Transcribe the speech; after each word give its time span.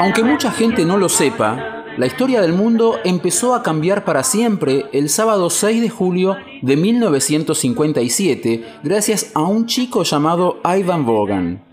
Aunque 0.00 0.22
mucha 0.22 0.50
gente 0.50 0.84
no 0.84 0.96
lo 0.98 1.08
sepa, 1.08 1.84
la 1.96 2.06
historia 2.06 2.42
del 2.42 2.52
mundo 2.52 2.98
empezó 3.04 3.54
a 3.54 3.62
cambiar 3.62 4.04
para 4.04 4.22
siempre 4.22 4.84
el 4.92 5.08
sábado 5.08 5.48
6 5.48 5.80
de 5.80 5.88
julio 5.88 6.36
de 6.60 6.76
1957 6.76 8.64
gracias 8.82 9.32
a 9.34 9.42
un 9.42 9.66
chico 9.66 10.02
llamado 10.02 10.60
Ivan 10.64 11.06
Vaughan. 11.06 11.65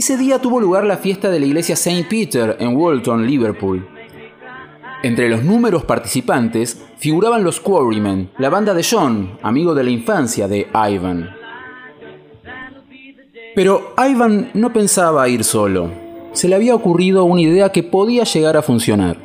Ese 0.00 0.16
día 0.16 0.38
tuvo 0.38 0.62
lugar 0.62 0.86
la 0.86 0.96
fiesta 0.96 1.28
de 1.28 1.38
la 1.38 1.44
iglesia 1.44 1.74
St. 1.74 2.06
Peter 2.08 2.56
en 2.58 2.74
Walton, 2.74 3.26
Liverpool. 3.26 3.86
Entre 5.02 5.28
los 5.28 5.44
números 5.44 5.84
participantes 5.84 6.80
figuraban 6.96 7.44
los 7.44 7.60
Quarrymen, 7.60 8.30
la 8.38 8.48
banda 8.48 8.72
de 8.72 8.82
John, 8.82 9.38
amigo 9.42 9.74
de 9.74 9.84
la 9.84 9.90
infancia 9.90 10.48
de 10.48 10.68
Ivan. 10.72 11.28
Pero 13.54 13.92
Ivan 13.98 14.48
no 14.54 14.72
pensaba 14.72 15.28
ir 15.28 15.44
solo. 15.44 15.90
Se 16.32 16.48
le 16.48 16.54
había 16.54 16.74
ocurrido 16.74 17.24
una 17.24 17.42
idea 17.42 17.68
que 17.68 17.82
podía 17.82 18.24
llegar 18.24 18.56
a 18.56 18.62
funcionar. 18.62 19.18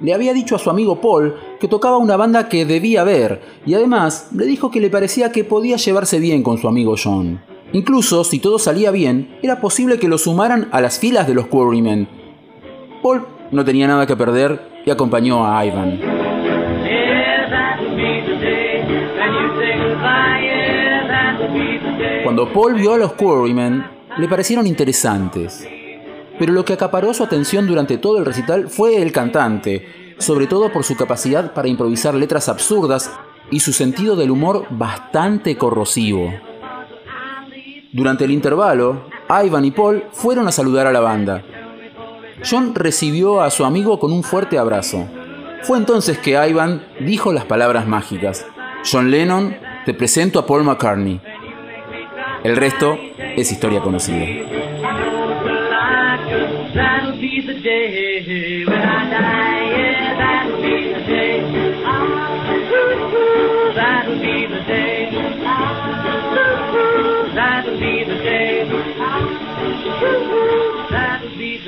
Le 0.00 0.12
había 0.12 0.34
dicho 0.34 0.56
a 0.56 0.58
su 0.58 0.70
amigo 0.70 1.00
Paul 1.00 1.36
que 1.60 1.68
tocaba 1.68 1.98
una 1.98 2.16
banda 2.16 2.48
que 2.48 2.64
debía 2.64 3.04
ver 3.04 3.42
y 3.64 3.74
además 3.74 4.30
le 4.34 4.46
dijo 4.46 4.72
que 4.72 4.80
le 4.80 4.90
parecía 4.90 5.30
que 5.30 5.44
podía 5.44 5.76
llevarse 5.76 6.18
bien 6.18 6.42
con 6.42 6.58
su 6.58 6.66
amigo 6.66 6.96
John. 7.00 7.40
Incluso, 7.72 8.24
si 8.24 8.40
todo 8.40 8.58
salía 8.58 8.90
bien, 8.90 9.38
era 9.42 9.60
posible 9.60 9.98
que 9.98 10.08
lo 10.08 10.18
sumaran 10.18 10.68
a 10.72 10.80
las 10.80 10.98
filas 10.98 11.28
de 11.28 11.34
los 11.34 11.46
Quarrymen. 11.46 12.08
Paul 13.02 13.26
no 13.52 13.64
tenía 13.64 13.86
nada 13.86 14.06
que 14.06 14.16
perder 14.16 14.60
y 14.84 14.90
acompañó 14.90 15.46
a 15.46 15.64
Ivan. 15.64 16.00
Cuando 22.24 22.52
Paul 22.52 22.74
vio 22.74 22.94
a 22.94 22.98
los 22.98 23.12
Quarrymen, 23.12 23.84
le 24.18 24.28
parecieron 24.28 24.66
interesantes. 24.66 25.66
Pero 26.38 26.52
lo 26.52 26.64
que 26.64 26.72
acaparó 26.72 27.14
su 27.14 27.22
atención 27.22 27.66
durante 27.66 27.98
todo 27.98 28.18
el 28.18 28.24
recital 28.24 28.68
fue 28.68 29.00
el 29.00 29.12
cantante, 29.12 30.14
sobre 30.18 30.46
todo 30.46 30.72
por 30.72 30.84
su 30.84 30.96
capacidad 30.96 31.52
para 31.52 31.68
improvisar 31.68 32.14
letras 32.14 32.48
absurdas 32.48 33.12
y 33.50 33.60
su 33.60 33.72
sentido 33.72 34.16
del 34.16 34.30
humor 34.30 34.66
bastante 34.70 35.56
corrosivo. 35.56 36.32
Durante 37.92 38.24
el 38.24 38.30
intervalo, 38.30 39.06
Ivan 39.44 39.64
y 39.64 39.72
Paul 39.72 40.04
fueron 40.12 40.46
a 40.46 40.52
saludar 40.52 40.86
a 40.86 40.92
la 40.92 41.00
banda. 41.00 41.42
John 42.48 42.74
recibió 42.74 43.40
a 43.40 43.50
su 43.50 43.64
amigo 43.64 43.98
con 43.98 44.12
un 44.12 44.22
fuerte 44.22 44.58
abrazo. 44.58 45.08
Fue 45.62 45.76
entonces 45.76 46.18
que 46.18 46.30
Ivan 46.48 46.82
dijo 47.00 47.32
las 47.32 47.46
palabras 47.46 47.86
mágicas. 47.86 48.46
John 48.90 49.10
Lennon, 49.10 49.56
te 49.84 49.92
presento 49.92 50.38
a 50.38 50.46
Paul 50.46 50.64
McCartney. 50.64 51.20
El 52.44 52.56
resto 52.56 52.96
es 53.36 53.50
historia 53.50 53.80
conocida. 53.80 54.24